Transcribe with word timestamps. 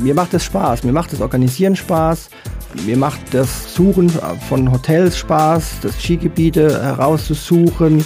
Mir 0.00 0.14
macht 0.14 0.32
es 0.32 0.44
Spaß, 0.44 0.84
mir 0.84 0.92
macht 0.92 1.12
das 1.12 1.20
Organisieren 1.20 1.76
Spaß, 1.76 2.30
mir 2.86 2.96
macht 2.96 3.20
das 3.32 3.74
Suchen 3.74 4.10
von 4.48 4.72
Hotels 4.72 5.18
Spaß, 5.18 5.80
das 5.82 6.00
Skigebiete 6.00 6.82
herauszusuchen, 6.82 8.02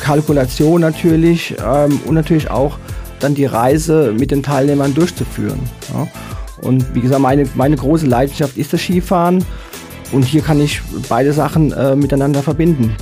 Kalkulation 0.00 0.80
natürlich 0.80 1.54
ähm, 1.64 2.00
und 2.06 2.14
natürlich 2.14 2.50
auch 2.50 2.78
dann 3.20 3.34
die 3.34 3.44
Reise 3.44 4.12
mit 4.18 4.32
den 4.32 4.42
Teilnehmern 4.42 4.92
durchzuführen. 4.92 5.60
Ja. 5.94 6.08
Und 6.62 6.94
wie 6.94 7.00
gesagt, 7.00 7.20
meine, 7.20 7.46
meine 7.54 7.76
große 7.76 8.06
Leidenschaft 8.06 8.56
ist 8.56 8.72
das 8.72 8.80
Skifahren 8.80 9.44
und 10.10 10.24
hier 10.24 10.42
kann 10.42 10.60
ich 10.60 10.82
beide 11.08 11.32
Sachen 11.32 11.72
äh, 11.72 11.94
miteinander 11.94 12.42
verbinden. 12.42 12.96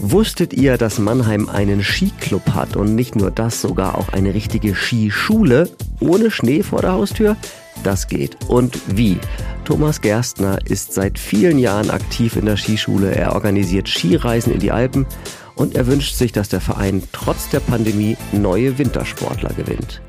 Wusstet 0.00 0.52
ihr, 0.52 0.76
dass 0.76 0.98
Mannheim 0.98 1.48
einen 1.48 1.82
Skiclub 1.82 2.50
hat 2.54 2.76
und 2.76 2.94
nicht 2.94 3.16
nur 3.16 3.30
das, 3.30 3.62
sogar 3.62 3.96
auch 3.96 4.10
eine 4.10 4.34
richtige 4.34 4.74
Skischule 4.74 5.70
ohne 6.00 6.30
Schnee 6.30 6.62
vor 6.62 6.82
der 6.82 6.92
Haustür? 6.92 7.36
Das 7.82 8.06
geht. 8.06 8.36
Und 8.48 8.78
wie? 8.86 9.18
Thomas 9.64 10.00
Gerstner 10.00 10.58
ist 10.64 10.92
seit 10.92 11.18
vielen 11.18 11.58
Jahren 11.58 11.90
aktiv 11.90 12.36
in 12.36 12.44
der 12.44 12.56
Skischule. 12.56 13.14
Er 13.14 13.34
organisiert 13.34 13.88
Skireisen 13.88 14.52
in 14.52 14.60
die 14.60 14.70
Alpen 14.70 15.06
und 15.54 15.74
er 15.74 15.86
wünscht 15.86 16.14
sich, 16.14 16.32
dass 16.32 16.48
der 16.48 16.60
Verein 16.60 17.02
trotz 17.12 17.48
der 17.48 17.60
Pandemie 17.60 18.16
neue 18.32 18.78
Wintersportler 18.78 19.50
gewinnt. 19.54 20.02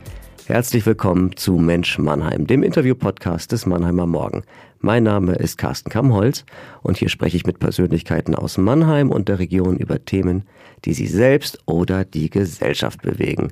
Herzlich 0.48 0.86
willkommen 0.86 1.36
zu 1.36 1.58
Mensch 1.58 2.00
Mannheim, 2.00 2.48
dem 2.48 2.64
Interview-Podcast 2.64 3.52
des 3.52 3.66
Mannheimer 3.66 4.08
Morgen. 4.08 4.44
Mein 4.80 5.04
Name 5.04 5.34
ist 5.34 5.58
Carsten 5.58 5.90
Kammholz 5.90 6.46
und 6.82 6.96
hier 6.96 7.10
spreche 7.10 7.36
ich 7.36 7.46
mit 7.46 7.60
Persönlichkeiten 7.60 8.34
aus 8.34 8.58
Mannheim 8.58 9.12
und 9.12 9.28
der 9.28 9.40
Region 9.40 9.76
über 9.76 10.06
Themen, 10.06 10.44
die 10.86 10.94
sie 10.94 11.08
selbst 11.08 11.60
oder 11.66 12.06
die 12.06 12.30
Gesellschaft 12.30 13.02
bewegen. 13.02 13.52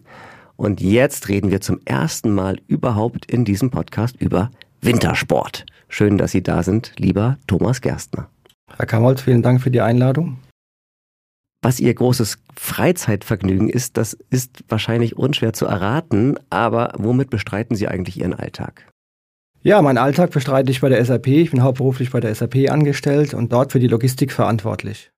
Und 0.56 0.80
jetzt 0.80 1.28
reden 1.28 1.52
wir 1.52 1.60
zum 1.60 1.82
ersten 1.84 2.34
Mal 2.34 2.62
überhaupt 2.68 3.30
in 3.30 3.44
diesem 3.44 3.72
Podcast 3.72 4.16
über 4.22 4.50
Wintersport. 4.80 5.66
Schön, 5.90 6.18
dass 6.18 6.32
Sie 6.32 6.44
da 6.44 6.64
sind, 6.64 6.94
lieber 6.98 7.38
Thomas 7.46 7.82
Gerstner. 7.82 8.30
Herr 8.74 8.86
Kammholz, 8.86 9.20
vielen 9.20 9.42
Dank 9.42 9.62
für 9.62 9.70
die 9.70 9.82
Einladung. 9.82 10.38
Was 11.66 11.80
Ihr 11.80 11.96
großes 11.96 12.38
Freizeitvergnügen 12.56 13.70
ist, 13.70 13.98
das 13.98 14.16
ist 14.30 14.64
wahrscheinlich 14.70 15.18
unschwer 15.18 15.52
zu 15.52 15.66
erraten, 15.66 16.38
aber 16.52 16.94
womit 16.96 17.32
bestreiten 17.32 17.76
Sie 17.76 17.88
eigentlich 17.88 18.20
Ihren 18.20 18.36
Alltag? 18.36 18.86
Ja, 19.64 19.82
meinen 19.82 19.98
Alltag 19.98 20.30
bestreite 20.30 20.70
ich 20.70 20.82
bei 20.82 20.90
der 20.90 21.04
SAP. 21.04 21.26
Ich 21.26 21.50
bin 21.50 21.64
hauptberuflich 21.64 22.12
bei 22.12 22.20
der 22.20 22.36
SAP 22.36 22.70
angestellt 22.70 23.34
und 23.34 23.52
dort 23.52 23.72
für 23.72 23.80
die 23.80 23.88
Logistik 23.88 24.32
verantwortlich. 24.32 25.10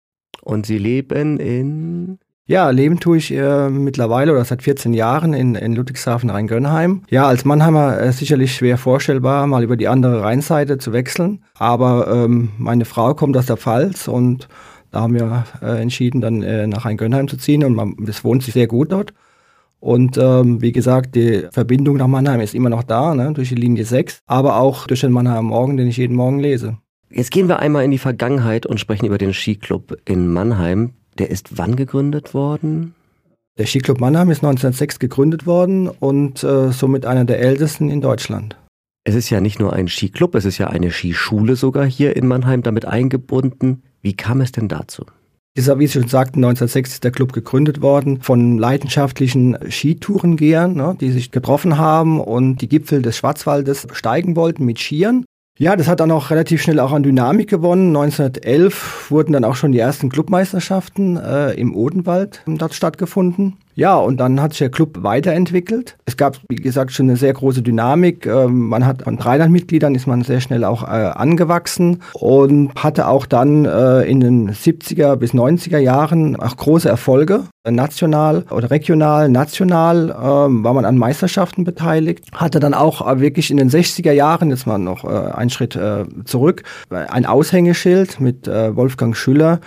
Und 0.41 0.67
Sie 0.67 0.79
leben 0.79 1.41
in? 1.41 2.21
Ja, 2.47 2.71
leben 2.71 3.01
tue 3.01 3.17
ich 3.17 3.33
äh, 3.33 3.69
mittlerweile 3.69 4.31
oder 4.31 4.45
seit 4.45 4.63
14 4.63 4.95
Jahren 4.95 5.35
in, 5.35 5.57
in 5.57 5.75
Ludwigshafen 5.75 6.31
Rhein-Gönnheim. 6.31 7.03
Ja, 7.11 7.27
als 7.27 7.45
Mannheimer 7.45 7.99
äh, 7.99 8.13
sicherlich 8.13 8.55
schwer 8.55 8.79
vorstellbar, 8.79 9.49
mal 9.49 9.65
über 9.65 9.77
die 9.77 9.89
andere 9.89 10.23
Rheinseite 10.23 10.79
zu 10.79 10.93
wechseln. 10.93 11.43
Aber 11.59 12.07
ähm, 12.07 12.51
meine 12.57 12.85
Frau 12.85 13.15
kommt 13.15 13.37
aus 13.37 13.47
der 13.47 13.57
Pfalz 13.57 14.07
und 14.07 14.47
da 14.91 15.01
haben 15.01 15.15
wir 15.15 15.45
äh, 15.63 15.81
entschieden, 15.81 16.21
dann 16.21 16.43
äh, 16.43 16.67
nach 16.67 16.85
Rhein-Gönnheim 16.85 17.29
zu 17.29 17.37
ziehen 17.37 17.65
und 17.65 17.75
man, 17.75 17.97
das 18.01 18.25
wohnt 18.25 18.43
sich 18.43 18.55
sehr 18.55 18.67
gut 18.67 18.93
dort. 18.93 19.13
Und 19.79 20.17
ähm, 20.19 20.63
wie 20.63 20.73
gesagt, 20.73 21.15
die 21.15 21.47
Verbindung 21.51 21.97
nach 21.97 22.07
Mannheim 22.07 22.41
ist 22.41 22.55
immer 22.55 22.71
noch 22.71 22.83
da, 22.83 23.15
ne, 23.15 23.33
durch 23.35 23.51
die 23.51 23.55
Linie 23.55 23.85
6, 23.85 24.21
aber 24.27 24.57
auch 24.57 24.87
durch 24.87 25.01
den 25.01 25.13
Mannheimer 25.13 25.43
Morgen, 25.43 25.77
den 25.77 25.87
ich 25.87 25.99
jeden 25.99 26.17
Morgen 26.17 26.41
lese. 26.41 26.79
Jetzt 27.11 27.31
gehen 27.31 27.49
wir 27.49 27.61
einmal 27.61 27.85
in 27.85 27.91
die 27.91 27.99
Vergangenheit 27.99 28.67
und 28.67 28.81
sprechen 28.81 29.07
über 29.07 29.19
den 29.19 29.33
Skiclub 29.33 29.97
in 30.05 30.33
Mannheim. 30.33 30.95
Der 31.19 31.31
ist 31.31 31.57
wann 31.57 31.77
gegründet 31.77 32.35
worden? 32.35 32.95
Der 33.59 33.67
Skiclub 33.67 34.01
Mannheim 34.01 34.31
ist 34.31 34.39
1906 34.39 34.99
gegründet 34.99 35.47
worden 35.47 35.89
und 35.89 36.43
äh, 36.43 36.73
somit 36.73 37.07
einer 37.07 37.25
der 37.25 37.41
ältesten 37.41 37.89
in 37.89 38.01
Deutschland. 38.01 38.57
Es 39.05 39.15
ist 39.15 39.31
ja 39.31 39.41
nicht 39.41 39.61
nur 39.61 39.73
ein 39.73 39.89
Skiclub, 39.89 40.35
es 40.35 40.45
ist 40.45 40.59
ja 40.59 40.67
eine 40.67 40.91
Skischule 40.91 41.57
sogar 41.57 41.87
hier 41.87 42.17
in 42.17 42.27
Mannheim 42.27 42.63
damit 42.63 42.87
eingebunden. 42.87 43.83
Wie 44.07 44.15
kam 44.15 44.41
es 44.41 44.53
denn 44.53 44.69
dazu? 44.69 45.05
Dieser, 45.57 45.81
wie 45.81 45.89
Sie 45.89 45.95
schon 45.95 46.07
sagten, 46.07 46.39
1906 46.39 46.93
ist 46.93 47.03
der 47.03 47.11
Club 47.11 47.33
gegründet 47.33 47.83
worden 47.83 48.21
von 48.21 48.57
leidenschaftlichen 48.57 49.59
Skitourengehern, 49.69 50.75
ne, 50.75 50.97
die 51.01 51.11
sich 51.11 51.33
getroffen 51.33 51.77
haben 51.77 52.21
und 52.21 52.59
die 52.59 52.69
Gipfel 52.69 53.03
des 53.03 53.17
Schwarzwaldes 53.17 53.89
steigen 53.91 54.37
wollten 54.37 54.65
mit 54.65 54.79
Skiern. 54.79 55.25
Ja, 55.59 55.75
das 55.75 55.89
hat 55.89 55.99
dann 55.99 56.13
auch 56.13 56.31
relativ 56.31 56.63
schnell 56.63 56.79
auch 56.79 56.93
an 56.93 57.03
Dynamik 57.03 57.51
gewonnen. 57.51 57.97
1911 57.97 59.11
wurden 59.11 59.33
dann 59.33 59.43
auch 59.43 59.57
schon 59.57 59.73
die 59.73 59.81
ersten 59.81 60.09
Clubmeisterschaften 60.09 61.17
äh, 61.17 61.55
im 61.55 61.75
Odenwald 61.75 62.43
dort 62.47 62.75
stattgefunden. 62.75 63.57
Ja, 63.79 63.97
und 63.97 64.17
dann 64.17 64.41
hat 64.41 64.53
sich 64.53 64.61
der 64.61 64.71
Club 64.71 65.03
weiterentwickelt. 65.03 65.99
Es 66.07 66.17
gab, 66.17 66.39
wie 66.49 66.57
gesagt, 66.57 66.93
schon 66.93 67.11
eine 67.11 67.19
sehr 67.19 67.35
große 67.35 67.61
Dynamik. 67.61 68.25
Ähm, 68.25 68.69
man 68.69 68.87
hat 68.87 69.03
von 69.03 69.19
300 69.19 69.51
Mitgliedern 69.51 69.95
ist 69.95 70.07
man 70.07 70.23
sehr 70.23 70.41
schnell 70.41 70.65
auch 70.65 70.83
äh, 70.83 70.87
angewachsen 70.87 72.03
und 72.15 72.73
hatte 72.75 73.07
auch 73.07 73.27
dann 73.27 73.67
äh, 73.67 74.01
in 74.05 74.21
den 74.21 74.51
70er 74.51 75.17
bis 75.17 75.35
90er 75.35 75.77
Jahren 75.77 76.37
auch 76.37 76.57
große 76.57 76.89
Erfolge. 76.89 77.45
National 77.69 78.45
oder 78.51 78.71
regional, 78.71 79.29
national 79.29 80.09
ähm, 80.11 80.65
war 80.65 80.73
man 80.73 80.87
an 80.87 80.97
Meisterschaften 80.97 81.65
beteiligt. 81.65 82.25
Hatte 82.33 82.61
dann 82.61 82.73
auch 82.73 83.07
äh, 83.07 83.21
wirklich 83.21 83.51
in 83.51 83.59
den 83.59 83.69
60er 83.69 84.13
Jahren, 84.13 84.49
jetzt 84.49 84.67
mal 84.67 84.79
noch 84.79 85.05
einen 85.05 85.51
Schritt 85.51 85.79
zurück, 86.25 86.63
ein 86.91 87.27
Aushängeschild 87.27 88.21
mit 88.21 88.47
Wolfgang 88.47 89.17
Schüller, 89.17 89.61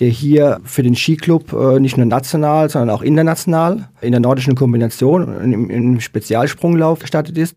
der 0.00 0.08
hier 0.08 0.60
für 0.64 0.82
den 0.82 0.94
Skiclub 0.94 1.52
äh, 1.52 1.80
nicht 1.80 1.96
nur 1.96 2.06
national, 2.06 2.68
sondern 2.70 2.90
auch 2.90 3.02
international 3.02 3.88
in 4.00 4.12
der 4.12 4.20
nordischen 4.20 4.54
Kombination 4.54 5.52
im, 5.52 5.70
im 5.70 6.00
Spezialsprunglauf 6.00 7.00
gestartet 7.00 7.36
ist 7.36 7.56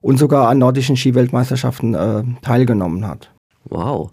und 0.00 0.18
sogar 0.18 0.48
an 0.48 0.58
nordischen 0.58 0.96
Skiweltmeisterschaften 0.96 1.94
äh, 1.94 2.24
teilgenommen 2.42 3.06
hat. 3.06 3.30
Wow. 3.64 4.10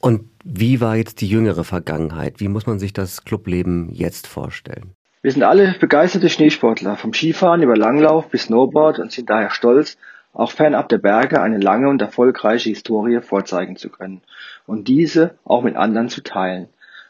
Und 0.00 0.28
wie 0.44 0.80
war 0.80 0.96
jetzt 0.96 1.20
die 1.20 1.28
jüngere 1.28 1.64
Vergangenheit? 1.64 2.34
Wie 2.38 2.48
muss 2.48 2.66
man 2.66 2.78
sich 2.78 2.92
das 2.92 3.24
Clubleben 3.24 3.90
jetzt 3.92 4.26
vorstellen? 4.26 4.92
Wir 5.22 5.32
sind 5.32 5.42
alle 5.42 5.74
begeisterte 5.80 6.28
Schneesportler, 6.28 6.96
vom 6.96 7.12
Skifahren 7.12 7.62
über 7.62 7.76
Langlauf 7.76 8.28
bis 8.28 8.44
Snowboard 8.44 9.00
und 9.00 9.10
sind 9.10 9.28
daher 9.28 9.50
stolz, 9.50 9.96
auch 10.32 10.52
fernab 10.52 10.88
der 10.88 10.98
Berge 10.98 11.40
eine 11.40 11.58
lange 11.58 11.88
und 11.88 12.00
erfolgreiche 12.02 12.68
Historie 12.68 13.20
vorzeigen 13.22 13.76
zu 13.76 13.88
können 13.88 14.20
und 14.66 14.86
diese 14.86 15.38
auch 15.44 15.62
mit 15.62 15.76
anderen 15.76 16.08
zu 16.08 16.22
teilen. 16.22 16.68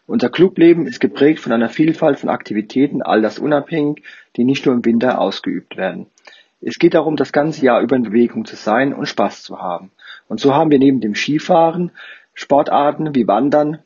Unser 0.09 0.31
Clubleben 0.31 0.87
ist 0.87 1.01
geprägt 1.01 1.41
von 1.41 1.53
einer 1.53 1.69
Vielfalt 1.69 2.21
von 2.21 2.29
Aktivitäten, 2.29 3.03
altersunabhängig, 3.03 4.05
die 4.37 4.45
nicht 4.45 4.65
nur 4.65 4.75
im 4.75 4.85
Winter 4.85 5.21
ausgeübt 5.21 5.77
werden. 5.77 6.07
Es 6.61 6.79
geht 6.79 6.95
darum, 6.95 7.17
das 7.17 7.33
ganze 7.33 7.65
Jahr 7.65 7.81
über 7.81 7.97
in 7.97 8.05
Bewegung 8.05 8.45
zu 8.45 8.55
sein 8.55 8.95
und 8.95 9.07
Spaß 9.07 9.43
zu 9.43 9.61
haben. 9.61 9.91
Und 10.29 10.41
so 10.41 10.55
haben 10.55 10.71
wir 10.71 10.79
neben 10.79 11.01
dem 11.01 11.15
Skifahren 11.15 11.91
Sportarten 12.35 13.15
wie 13.15 13.27
Wandern, 13.27 13.79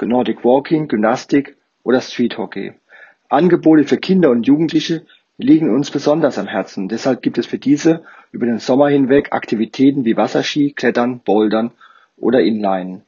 Nordic 0.00 0.44
Walking, 0.44 0.88
Gymnastik 0.88 1.56
oder 1.82 2.00
Street 2.00 2.38
Hockey. 2.38 2.72
Angebote 3.28 3.84
für 3.84 3.96
Kinder 3.98 4.30
und 4.30 4.46
Jugendliche 4.46 5.02
liegen 5.38 5.74
uns 5.74 5.90
besonders 5.90 6.38
am 6.38 6.46
Herzen. 6.46 6.88
Deshalb 6.88 7.20
gibt 7.20 7.36
es 7.36 7.46
für 7.46 7.58
diese 7.58 8.04
über 8.32 8.46
den 8.46 8.60
Sommer 8.60 8.88
hinweg 8.88 9.32
Aktivitäten 9.32 10.04
wie 10.04 10.16
Wasserski, 10.16 10.72
Klettern, 10.72 11.20
Bouldern 11.20 11.72
oder 12.16 12.40
Inline. 12.40 13.02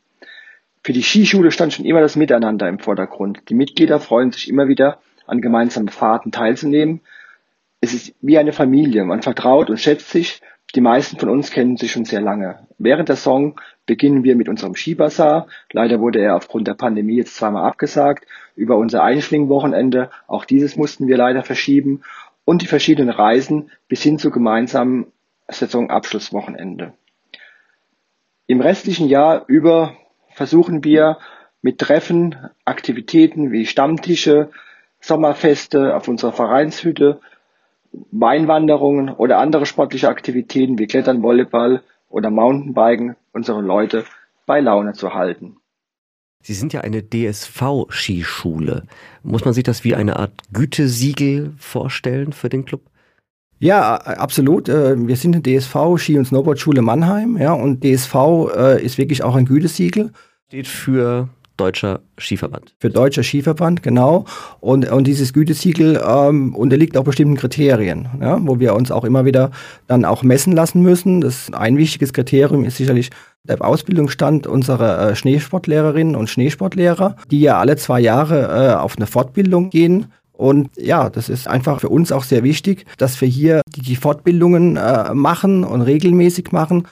Für 0.87 0.93
die 0.93 1.03
Skischule 1.03 1.51
stand 1.51 1.73
schon 1.73 1.85
immer 1.85 2.01
das 2.01 2.15
Miteinander 2.15 2.69
im 2.69 2.79
Vordergrund. 2.79 3.43
Die 3.49 3.55
Mitglieder 3.55 3.99
freuen 3.99 4.31
sich 4.31 4.49
immer 4.49 4.69
wieder, 4.69 5.01
an 5.27 5.41
gemeinsamen 5.41 5.89
Fahrten 5.89 6.31
teilzunehmen. 6.31 7.01
Es 7.81 7.93
ist 7.93 8.15
wie 8.21 8.39
eine 8.39 8.53
Familie. 8.53 9.05
Man 9.05 9.21
vertraut 9.21 9.69
und 9.69 9.81
schätzt 9.81 10.11
sich. 10.11 10.43
Die 10.77 10.81
meisten 10.81 11.19
von 11.19 11.29
uns 11.29 11.51
kennen 11.51 11.77
sich 11.77 11.91
schon 11.91 12.05
sehr 12.05 12.21
lange. 12.21 12.69
Während 12.79 13.09
der 13.09 13.17
Song 13.17 13.61
beginnen 13.85 14.23
wir 14.23 14.37
mit 14.37 14.49
unserem 14.49 14.77
Skibasar. 14.77 15.49
Leider 15.73 15.99
wurde 15.99 16.21
er 16.21 16.37
aufgrund 16.37 16.69
der 16.69 16.75
Pandemie 16.75 17.17
jetzt 17.17 17.35
zweimal 17.35 17.65
abgesagt. 17.65 18.25
Über 18.55 18.77
unser 18.77 19.03
Einschwingwochenende. 19.03 20.11
Auch 20.29 20.45
dieses 20.45 20.77
mussten 20.77 21.09
wir 21.09 21.17
leider 21.17 21.43
verschieben. 21.43 22.03
Und 22.45 22.63
die 22.63 22.69
verschiedenen 22.69 23.11
Reisen 23.11 23.73
bis 23.89 24.05
hin 24.05 24.21
zu 24.21 24.31
gemeinsamen 24.31 25.07
Saisonabschlusswochenende. 25.49 26.93
Im 28.47 28.61
restlichen 28.61 29.09
Jahr 29.09 29.47
über 29.49 29.97
versuchen 30.37 30.85
wir 30.85 31.17
mit 31.63 31.79
Treffen, 31.79 32.37
Aktivitäten 32.67 33.53
wie 33.53 33.65
Stammtische, 33.65 34.51
Sommerfeste 35.01 35.97
auf 35.97 36.09
unserer 36.09 36.33
Vereinshütte 36.33 37.21
Weinwanderungen 38.11 39.09
oder 39.09 39.39
andere 39.39 39.65
sportliche 39.65 40.11
Aktivitäten 40.11 40.79
wie 40.79 40.87
Klettern, 40.87 41.23
Volleyball 41.23 41.83
oder 42.11 42.31
Mountainbiken 42.31 43.17
unsere 43.33 43.63
Leute 43.63 44.05
bei 44.45 44.61
Laune 44.61 44.93
zu 44.93 45.15
halten. 45.15 45.57
Sie 46.43 46.53
sind 46.53 46.75
ja 46.75 46.83
eine 46.83 47.03
DSV-Skischule. 47.03 48.83
Muss 49.23 49.47
man 49.47 49.55
sich 49.55 49.65
das 49.65 49.85
wie 49.85 49.95
eine 49.95 50.17
Art 50.17 50.33
Gütesiegel 50.53 51.55
vorstellen 51.57 52.35
für 52.35 52.51
den 52.51 52.67
Club? 52.67 52.83
Ja, 53.59 53.95
absolut. 53.97 54.69
Äh, 54.69 54.97
wir 55.07 55.17
sind 55.17 55.35
eine 55.35 55.43
DSV 55.43 55.97
Ski- 55.97 56.19
und 56.19 56.27
Snowboardschule 56.27 56.83
Mannheim, 56.83 57.37
ja, 57.39 57.53
und 57.53 57.83
DSV 57.83 58.15
äh, 58.55 58.85
ist 58.85 58.99
wirklich 58.99 59.23
auch 59.23 59.35
ein 59.35 59.47
Gütesiegel. 59.47 60.13
Steht 60.49 60.67
für 60.67 61.29
Deutscher 61.57 62.01
Skiverband. 62.19 62.75
Für 62.79 62.91
Deutscher 62.91 63.23
Skiverband, 63.23 63.83
genau. 63.83 64.27
Und, 64.61 64.91
und 64.91 65.07
dieses 65.07 65.33
Gütesiegel 65.33 66.03
ähm, 66.07 66.55
unterliegt 66.55 66.97
auch 66.97 67.05
bestimmten 67.05 67.37
Kriterien, 67.37 68.09
ja, 68.21 68.39
wo 68.43 68.61
wir 68.61 68.75
uns 68.75 68.91
auch 68.91 69.05
immer 69.05 69.25
wieder 69.25 69.51
dann 69.87 70.05
auch 70.05 70.23
messen 70.23 70.53
lassen 70.53 70.83
müssen. 70.83 71.23
Das 71.23 71.51
ein 71.53 71.79
wichtiges 71.79 72.13
Kriterium 72.13 72.65
ist 72.65 72.77
sicherlich 72.77 73.11
der 73.45 73.65
Ausbildungsstand 73.65 74.47
unserer 74.47 75.11
äh, 75.11 75.17
Schneesportlehrerinnen 75.17 76.15
und 76.15 76.29
Schneesportlehrer, 76.29 77.17
die 77.31 77.41
ja 77.41 77.59
alle 77.59 77.77
zwei 77.77 78.01
Jahre 78.01 78.73
äh, 78.73 78.75
auf 78.75 78.97
eine 78.97 79.07
Fortbildung 79.07 79.71
gehen 79.71 80.13
und 80.37 80.69
ja, 80.77 81.09
das 81.09 81.29
ist 81.29 81.49
einfach 81.49 81.81
für 81.81 81.89
uns 81.89 82.13
auch 82.13 82.25
sehr 82.25 82.43
wichtig, 82.43 82.85
dass 82.99 83.21
wir 83.21 83.29
hier 83.29 83.63
die, 83.67 83.97
Fortbildungen 83.97 84.77
äh, 84.77 85.15
machen 85.15 85.65
und 85.65 85.81
regelmäßig 85.83 86.53
machen. 86.53 86.87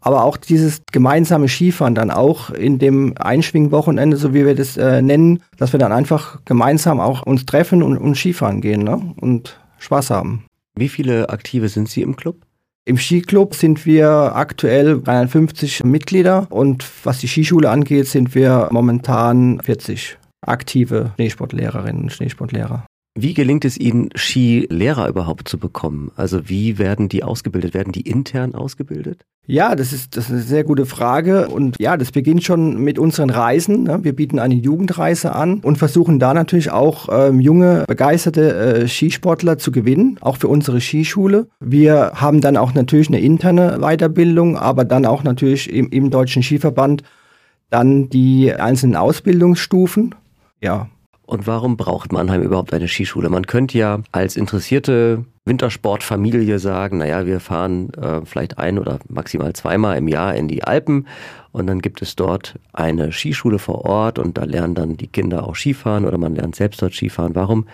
Aber 0.00 0.22
auch 0.22 0.36
dieses 0.36 0.82
gemeinsame 0.92 1.48
Skifahren 1.48 1.94
dann 1.94 2.10
auch 2.10 2.50
in 2.50 2.78
dem 2.78 3.14
Einschwingwochenende, 3.18 4.16
so 4.16 4.34
wie 4.34 4.44
wir 4.44 4.54
das 4.54 4.76
äh, 4.76 5.02
nennen, 5.02 5.42
dass 5.56 5.72
wir 5.72 5.80
dann 5.80 5.92
einfach 5.92 6.40
gemeinsam 6.44 7.00
auch 7.00 7.22
uns 7.22 7.46
treffen 7.46 7.82
und, 7.82 7.96
und 7.96 8.14
Skifahren 8.14 8.60
gehen 8.60 8.84
ne? 8.84 9.14
und 9.20 9.58
Spaß 9.78 10.10
haben. 10.10 10.44
Wie 10.76 10.88
viele 10.88 11.30
Aktive 11.30 11.68
sind 11.68 11.88
Sie 11.88 12.02
im 12.02 12.16
Club? 12.16 12.36
Im 12.84 12.98
Skiclub 12.98 13.54
sind 13.54 13.86
wir 13.86 14.36
aktuell 14.36 15.00
53 15.00 15.84
Mitglieder 15.84 16.46
und 16.50 16.84
was 17.02 17.18
die 17.18 17.28
Skischule 17.28 17.70
angeht, 17.70 18.06
sind 18.06 18.34
wir 18.34 18.68
momentan 18.70 19.58
40 19.62 20.18
aktive 20.48 21.12
Schneesportlehrerinnen 21.16 22.04
und 22.04 22.12
Schneesportlehrer. 22.12 22.86
Wie 23.16 23.32
gelingt 23.32 23.64
es 23.64 23.78
Ihnen, 23.78 24.08
Skilehrer 24.16 25.08
überhaupt 25.08 25.48
zu 25.48 25.56
bekommen? 25.56 26.10
Also 26.16 26.48
wie 26.48 26.78
werden 26.78 27.08
die 27.08 27.22
ausgebildet? 27.22 27.72
Werden 27.72 27.92
die 27.92 28.00
intern 28.00 28.56
ausgebildet? 28.56 29.24
Ja, 29.46 29.76
das 29.76 29.92
ist, 29.92 30.16
das 30.16 30.24
ist 30.24 30.32
eine 30.32 30.40
sehr 30.40 30.64
gute 30.64 30.84
Frage. 30.84 31.46
Und 31.46 31.76
ja, 31.78 31.96
das 31.96 32.10
beginnt 32.10 32.42
schon 32.42 32.82
mit 32.82 32.98
unseren 32.98 33.30
Reisen. 33.30 33.84
Ne? 33.84 34.00
Wir 34.02 34.16
bieten 34.16 34.40
eine 34.40 34.54
Jugendreise 34.54 35.32
an 35.32 35.60
und 35.60 35.78
versuchen 35.78 36.18
da 36.18 36.34
natürlich 36.34 36.72
auch 36.72 37.08
ähm, 37.12 37.38
junge, 37.38 37.84
begeisterte 37.86 38.52
äh, 38.54 38.88
Skisportler 38.88 39.58
zu 39.58 39.70
gewinnen, 39.70 40.18
auch 40.20 40.38
für 40.38 40.48
unsere 40.48 40.80
Skischule. 40.80 41.46
Wir 41.60 42.12
haben 42.14 42.40
dann 42.40 42.56
auch 42.56 42.74
natürlich 42.74 43.08
eine 43.08 43.20
interne 43.20 43.78
Weiterbildung, 43.78 44.56
aber 44.56 44.84
dann 44.84 45.06
auch 45.06 45.22
natürlich 45.22 45.72
im, 45.72 45.88
im 45.90 46.10
Deutschen 46.10 46.42
Skiverband 46.42 47.04
dann 47.70 48.08
die 48.08 48.52
einzelnen 48.52 48.96
Ausbildungsstufen 48.96 50.16
ja. 50.64 50.88
Und 51.26 51.46
warum 51.46 51.78
braucht 51.78 52.12
Mannheim 52.12 52.42
überhaupt 52.42 52.74
eine 52.74 52.86
Skischule? 52.86 53.30
Man 53.30 53.46
könnte 53.46 53.78
ja 53.78 54.00
als 54.12 54.36
interessierte 54.36 55.24
Wintersportfamilie 55.46 56.58
sagen, 56.58 56.98
naja, 56.98 57.24
wir 57.24 57.40
fahren 57.40 57.92
äh, 57.94 58.20
vielleicht 58.24 58.58
ein 58.58 58.78
oder 58.78 58.98
maximal 59.08 59.52
zweimal 59.54 59.96
im 59.96 60.08
Jahr 60.08 60.34
in 60.34 60.48
die 60.48 60.64
Alpen 60.64 61.06
und 61.52 61.66
dann 61.66 61.80
gibt 61.80 62.02
es 62.02 62.14
dort 62.14 62.58
eine 62.74 63.10
Skischule 63.10 63.58
vor 63.58 63.86
Ort 63.86 64.18
und 64.18 64.36
da 64.36 64.44
lernen 64.44 64.74
dann 64.74 64.96
die 64.96 65.06
Kinder 65.06 65.46
auch 65.46 65.56
Skifahren 65.56 66.04
oder 66.04 66.18
man 66.18 66.34
lernt 66.34 66.56
selbst 66.56 66.82
dort 66.82 66.92
Skifahren. 66.92 67.34
Warum 67.34 67.66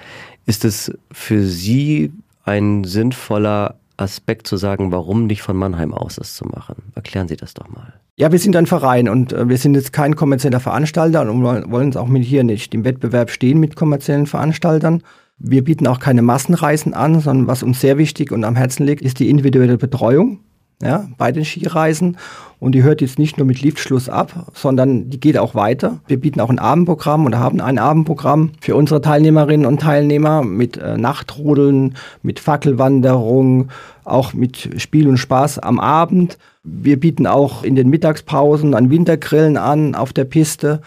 ist 0.47 0.65
es 0.65 0.93
für 1.11 1.43
Sie 1.43 2.13
ein 2.45 2.85
sinnvoller 2.85 3.80
Aspekt 4.01 4.47
zu 4.47 4.57
sagen, 4.57 4.93
warum 4.93 5.27
nicht 5.27 5.43
von 5.43 5.57
Mannheim 5.57 5.93
aus 5.95 6.17
das 6.17 6.35
zu 6.35 6.45
machen? 6.45 6.93
Erklären 6.95 7.29
Sie 7.29 7.37
das 7.37 7.55
doch 7.55 7.69
mal. 7.69 7.95
Ja, 8.17 8.33
wir 8.33 8.39
sind 8.39 8.57
ein 8.57 8.67
Verein 8.67 9.09
und 9.09 9.33
äh, 9.33 9.49
wir 9.49 9.57
sind 9.57 9.75
jetzt 9.75 9.93
kein 9.93 10.17
kommerzieller 10.17 10.61
Veranstalter 10.61 11.23
und 11.23 11.43
wollen 11.43 11.65
uns 11.65 11.97
auch 11.97 12.09
mit 12.09 12.25
hier 12.25 12.45
nicht 12.45 12.75
im 12.75 12.85
Wettbewerb 12.85 13.31
stehen 13.31 13.61
mit 13.61 13.77
kommerziellen 13.77 14.27
Veranstaltern. 14.27 15.03
Wir 15.39 15.65
bieten 15.65 15.87
auch 15.87 16.01
keine 16.01 16.23
Massenreisen 16.23 16.93
an, 16.93 17.21
sondern 17.21 17.47
was 17.47 17.63
uns 17.63 17.81
sehr 17.81 17.97
wichtig 17.97 18.31
und 18.31 18.45
am 18.45 18.57
Herzen 18.57 18.85
liegt, 18.85 19.03
ist 19.03 19.19
die 19.19 19.31
individuelle 19.31 19.79
Betreuung 19.79 20.41
ja, 20.83 21.09
bei 21.19 21.33
den 21.33 21.45
Skireisen. 21.45 22.17
Und 22.59 22.73
die 22.73 22.83
hört 22.83 23.01
jetzt 23.01 23.19
nicht 23.19 23.39
nur 23.39 23.47
mit 23.47 23.63
Liftschluss 23.63 24.09
ab, 24.09 24.51
sondern 24.55 25.09
die 25.09 25.19
geht 25.19 25.39
auch 25.39 25.55
weiter. 25.55 26.01
Wir 26.07 26.21
bieten 26.21 26.41
auch 26.41 26.51
ein 26.51 26.59
Abendprogramm 26.59 27.25
oder 27.25 27.39
haben 27.39 27.61
ein 27.61 27.79
Abendprogramm 27.79 28.53
für 28.61 28.77
unsere 28.77 29.01
Teilnehmerinnen 29.01 29.67
und 29.67 29.81
Teilnehmer 29.81 30.43
mit 30.43 30.77
äh, 30.77 30.99
Nachtrodeln, 30.99 31.97
mit 32.23 32.39
Fackelwanderung, 32.39 33.69
auch 34.05 34.35
mit 34.35 34.71
Spiel 34.77 35.09
und 35.09 35.17
Spaß 35.17 35.59
am 35.59 35.81
Abend. 35.81 36.39
Wir 36.63 37.01
bieten 37.01 37.27
auch 37.27 37.63
in 37.63 37.77
den 37.77 37.89
Mittagspausen 37.89 38.75
an 38.75 38.91
Wintergrillen 38.91 39.57
an 39.57 39.95
auf 39.95 40.13
der 40.13 40.25
Piste. 40.25 40.83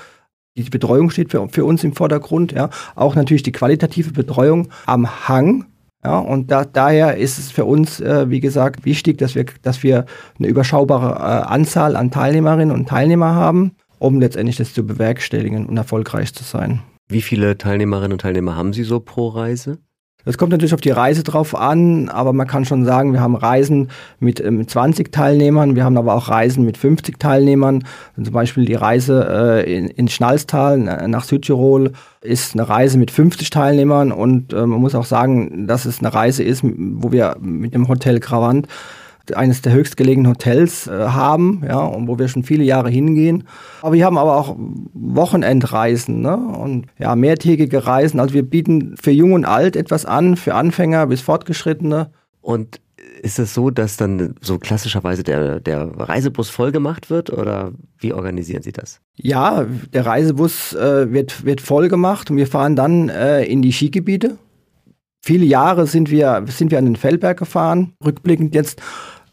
Die 0.56 0.64
Betreuung 0.64 1.10
steht 1.10 1.32
für, 1.32 1.48
für 1.50 1.66
uns 1.66 1.84
im 1.84 1.94
Vordergrund. 1.94 2.52
Ja. 2.52 2.70
Auch 2.94 3.16
natürlich 3.16 3.42
die 3.42 3.52
qualitative 3.52 4.12
Betreuung 4.12 4.70
am 4.86 5.28
Hang 5.28 5.66
ja, 6.04 6.20
und 6.20 6.52
da, 6.52 6.66
daher 6.66 7.18
ist 7.18 7.40
es 7.40 7.52
für 7.52 7.66
uns, 7.66 8.00
äh, 8.00 8.30
wie 8.30 8.40
gesagt, 8.40 8.86
wichtig, 8.86 9.18
dass 9.18 9.36
wir, 9.36 9.46
dass 9.62 9.84
wir 9.84 10.06
eine 10.38 10.48
überschaubare 10.48 11.14
äh, 11.14 11.48
Anzahl 11.48 11.96
an 11.96 12.12
Teilnehmerinnen 12.12 12.76
und 12.76 12.90
Teilnehmer 12.90 13.36
haben, 13.36 13.76
um 14.00 14.20
letztendlich 14.20 14.58
das 14.58 14.74
zu 14.74 14.86
bewerkstelligen 14.86 15.66
und 15.66 15.78
erfolgreich 15.78 16.34
zu 16.34 16.44
sein. 16.44 16.82
Wie 17.08 17.22
viele 17.22 17.58
Teilnehmerinnen 17.58 18.14
und 18.14 18.22
Teilnehmer 18.22 18.56
haben 18.56 18.74
Sie 18.74 18.84
so 18.84 19.00
pro 19.00 19.30
Reise? 19.30 19.80
Es 20.26 20.38
kommt 20.38 20.52
natürlich 20.52 20.74
auf 20.74 20.82
die 20.82 20.92
Reise 20.92 21.24
drauf 21.24 21.54
an, 21.54 22.08
aber 22.08 22.32
man 22.32 22.48
kann 22.48 22.64
schon 22.64 22.86
sagen, 22.86 23.12
wir 23.12 23.20
haben 23.20 23.36
Reisen 23.36 23.90
mit, 24.20 24.40
äh, 24.40 24.52
mit 24.52 24.70
20 24.70 25.12
Teilnehmern, 25.12 25.76
wir 25.76 25.84
haben 25.84 25.98
aber 25.98 26.14
auch 26.16 26.30
Reisen 26.30 26.64
mit 26.64 26.78
50 26.78 27.20
Teilnehmern. 27.20 27.84
Zum 28.16 28.34
Beispiel 28.34 28.66
die 28.66 28.76
Reise 28.76 29.28
äh, 29.66 29.78
in, 29.78 29.88
in 29.90 30.08
Schnalstal 30.08 30.78
nach 31.08 31.26
Südtirol 31.26 31.92
ist 32.22 32.54
eine 32.54 32.68
Reise 32.70 32.98
mit 32.98 33.12
50 33.12 33.50
Teilnehmern 33.50 34.12
und 34.14 34.54
äh, 34.54 34.66
man 34.66 34.80
muss 34.80 34.96
auch 34.96 35.06
sagen, 35.06 35.68
dass 35.68 35.86
es 35.86 36.00
eine 36.00 36.14
Reise 36.14 36.44
ist, 36.44 36.64
wo 36.64 37.12
wir 37.12 37.36
mit 37.42 37.74
dem 37.74 37.90
Hotel 37.90 38.20
Gravant 38.20 38.68
eines 39.34 39.62
der 39.62 39.74
höchstgelegenen 39.74 40.30
Hotels 40.30 40.88
äh, 40.88 40.92
haben, 40.92 41.64
ja, 41.68 41.80
und 41.80 42.08
wo 42.08 42.20
wir 42.20 42.28
schon 42.28 42.44
viele 42.44 42.64
Jahre 42.64 42.90
hingehen. 42.90 43.46
Aber 43.82 43.94
wir 43.94 44.06
haben 44.06 44.18
aber 44.18 44.36
auch 44.36 44.56
Wochenendreisen, 44.94 46.22
ne, 46.22 46.36
und 46.36 46.88
ja, 47.00 47.16
mehrtägige 47.16 47.86
Reisen. 47.86 48.20
Also 48.20 48.34
wir 48.34 48.44
bieten 48.44 48.96
für 49.02 49.12
Jung 49.12 49.34
und 49.34 49.46
Alt 49.46 49.76
etwas 49.76 50.06
an, 50.06 50.36
für 50.36 50.56
Anfänger 50.56 51.08
bis 51.08 51.22
Fortgeschrittene. 51.22 52.12
Und 52.42 52.82
ist 53.22 53.40
es 53.40 53.54
so, 53.54 53.70
dass 53.70 53.96
dann 53.96 54.36
so 54.42 54.60
klassischerweise 54.60 55.24
der, 55.24 55.60
der 55.62 55.92
Reisebus 55.98 56.50
vollgemacht 56.50 57.10
wird 57.10 57.32
oder 57.32 57.72
wie 57.98 58.12
organisieren 58.12 58.64
Sie 58.64 58.74
das? 58.74 59.00
Ja, 59.16 59.66
der 59.94 60.06
Reisebus 60.06 60.74
äh, 60.74 61.12
wird, 61.12 61.46
wird 61.46 61.62
voll 61.62 61.88
gemacht 61.88 62.30
und 62.30 62.38
wir 62.38 62.48
fahren 62.48 62.76
dann 62.76 63.10
äh, 63.10 63.46
in 63.46 63.62
die 63.62 63.72
Skigebiete. 63.72 64.38
Viele 65.26 65.46
Jahre 65.46 65.88
sind 65.88 66.12
wir, 66.12 66.44
sind 66.48 66.70
wir 66.70 66.78
an 66.78 66.84
den 66.84 66.98
Feldberg 66.98 67.40
gefahren, 67.40 67.94
rückblickend 68.04 68.54
jetzt 68.54 68.82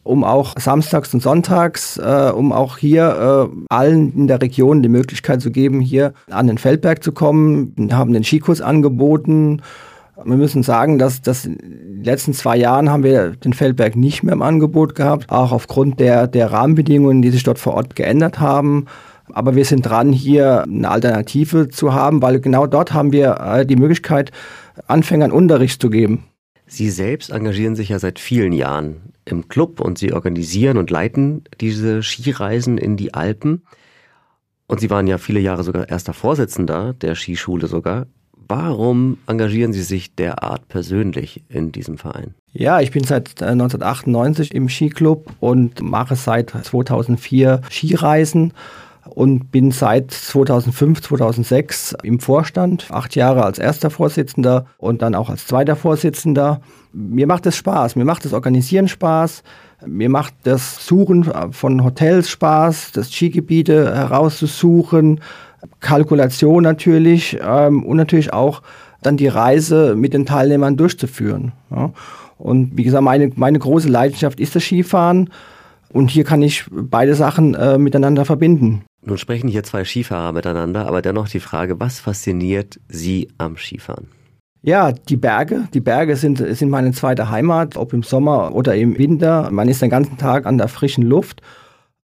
um 0.04 0.22
auch 0.22 0.54
samstags 0.56 1.12
und 1.12 1.20
sonntags, 1.20 1.96
äh, 1.96 2.30
um 2.32 2.52
auch 2.52 2.78
hier 2.78 3.50
äh, 3.50 3.64
allen 3.68 4.14
in 4.14 4.28
der 4.28 4.40
Region 4.40 4.82
die 4.82 4.88
Möglichkeit 4.88 5.42
zu 5.42 5.50
geben, 5.50 5.80
hier 5.80 6.14
an 6.30 6.46
den 6.46 6.58
Feldberg 6.58 7.02
zu 7.02 7.10
kommen. 7.10 7.74
Wir 7.76 7.96
haben 7.96 8.12
den 8.12 8.22
Skikurs 8.22 8.60
angeboten. 8.60 9.62
Wir 10.24 10.36
müssen 10.36 10.62
sagen, 10.62 10.98
dass, 10.98 11.22
dass 11.22 11.44
in 11.44 11.58
den 11.58 12.04
letzten 12.04 12.34
zwei 12.34 12.56
Jahren 12.56 12.88
haben 12.88 13.02
wir 13.02 13.30
den 13.30 13.52
Feldberg 13.52 13.96
nicht 13.96 14.22
mehr 14.22 14.34
im 14.34 14.42
Angebot 14.42 14.94
gehabt, 14.94 15.28
auch 15.28 15.50
aufgrund 15.50 15.98
der, 15.98 16.28
der 16.28 16.52
Rahmenbedingungen, 16.52 17.20
die 17.20 17.30
sich 17.30 17.42
dort 17.42 17.58
vor 17.58 17.74
Ort 17.74 17.96
geändert 17.96 18.38
haben. 18.38 18.86
Aber 19.32 19.56
wir 19.56 19.64
sind 19.64 19.82
dran, 19.82 20.12
hier 20.12 20.62
eine 20.62 20.88
Alternative 20.88 21.68
zu 21.68 21.94
haben, 21.94 22.22
weil 22.22 22.40
genau 22.40 22.66
dort 22.66 22.92
haben 22.92 23.12
wir 23.12 23.40
äh, 23.40 23.66
die 23.66 23.76
Möglichkeit, 23.76 24.30
Anfängern 24.86 25.32
Unterricht 25.32 25.80
zu 25.80 25.90
geben. 25.90 26.24
Sie 26.66 26.90
selbst 26.90 27.30
engagieren 27.30 27.74
sich 27.74 27.88
ja 27.88 27.98
seit 27.98 28.20
vielen 28.20 28.52
Jahren 28.52 29.12
im 29.24 29.48
Club 29.48 29.80
und 29.80 29.98
Sie 29.98 30.12
organisieren 30.12 30.78
und 30.78 30.90
leiten 30.90 31.42
diese 31.60 32.02
Skireisen 32.02 32.78
in 32.78 32.96
die 32.96 33.12
Alpen. 33.12 33.62
Und 34.68 34.80
Sie 34.80 34.88
waren 34.88 35.08
ja 35.08 35.18
viele 35.18 35.40
Jahre 35.40 35.64
sogar 35.64 35.88
erster 35.88 36.12
Vorsitzender 36.12 36.94
der 36.94 37.16
Skischule 37.16 37.66
sogar. 37.66 38.06
Warum 38.32 39.18
engagieren 39.26 39.72
Sie 39.72 39.82
sich 39.82 40.14
derart 40.14 40.68
persönlich 40.68 41.44
in 41.48 41.72
diesem 41.72 41.98
Verein? 41.98 42.34
Ja, 42.52 42.80
ich 42.80 42.90
bin 42.90 43.04
seit 43.04 43.42
1998 43.42 44.52
äh, 44.52 44.56
im 44.56 44.68
Skiclub 44.68 45.32
und 45.40 45.82
mache 45.82 46.16
seit 46.16 46.50
2004 46.50 47.62
Skireisen 47.70 48.52
und 49.08 49.50
bin 49.50 49.70
seit 49.70 50.10
2005, 50.10 51.02
2006 51.02 51.96
im 52.02 52.20
Vorstand, 52.20 52.86
acht 52.90 53.16
Jahre 53.16 53.44
als 53.44 53.58
erster 53.58 53.90
Vorsitzender 53.90 54.66
und 54.78 55.02
dann 55.02 55.14
auch 55.14 55.30
als 55.30 55.46
zweiter 55.46 55.76
Vorsitzender. 55.76 56.60
Mir 56.92 57.26
macht 57.26 57.46
es 57.46 57.56
Spaß, 57.56 57.96
mir 57.96 58.04
macht 58.04 58.24
das 58.24 58.32
Organisieren 58.32 58.88
Spaß, 58.88 59.42
mir 59.86 60.08
macht 60.08 60.34
das 60.44 60.84
Suchen 60.84 61.30
von 61.52 61.84
Hotels 61.84 62.28
Spaß, 62.28 62.92
das 62.92 63.12
Skigebiete 63.12 63.94
herauszusuchen, 63.94 65.20
Kalkulation 65.80 66.62
natürlich 66.62 67.38
ähm, 67.42 67.84
und 67.84 67.96
natürlich 67.96 68.32
auch 68.32 68.62
dann 69.02 69.16
die 69.16 69.28
Reise 69.28 69.94
mit 69.96 70.12
den 70.12 70.26
Teilnehmern 70.26 70.76
durchzuführen. 70.76 71.52
Ja. 71.70 71.92
Und 72.38 72.76
wie 72.76 72.84
gesagt, 72.84 73.04
meine, 73.04 73.30
meine 73.36 73.58
große 73.58 73.88
Leidenschaft 73.88 74.40
ist 74.40 74.56
das 74.56 74.62
Skifahren. 74.64 75.30
Und 75.92 76.10
hier 76.10 76.24
kann 76.24 76.40
ich 76.42 76.64
beide 76.70 77.14
Sachen 77.14 77.54
äh, 77.54 77.76
miteinander 77.76 78.24
verbinden. 78.24 78.84
Nun 79.02 79.18
sprechen 79.18 79.48
hier 79.48 79.62
zwei 79.62 79.84
Skifahrer 79.84 80.32
miteinander, 80.32 80.86
aber 80.86 81.02
dennoch 81.02 81.28
die 81.28 81.40
Frage, 81.40 81.80
was 81.80 82.00
fasziniert 82.00 82.78
Sie 82.88 83.28
am 83.38 83.56
Skifahren? 83.56 84.08
Ja, 84.62 84.92
die 84.92 85.16
Berge. 85.16 85.68
Die 85.72 85.80
Berge 85.80 86.16
sind, 86.16 86.38
sind 86.38 86.68
meine 86.68 86.92
zweite 86.92 87.30
Heimat, 87.30 87.76
ob 87.76 87.94
im 87.94 88.02
Sommer 88.02 88.54
oder 88.54 88.74
im 88.74 88.98
Winter. 88.98 89.50
Man 89.50 89.68
ist 89.68 89.80
den 89.80 89.88
ganzen 89.88 90.18
Tag 90.18 90.44
an 90.44 90.58
der 90.58 90.68
frischen 90.68 91.04
Luft. 91.04 91.40